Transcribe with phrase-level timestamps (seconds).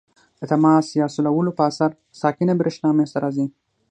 [0.39, 1.89] د تماس یا سولولو په اثر
[2.21, 3.45] ساکنه برېښنا منځ ته راځي.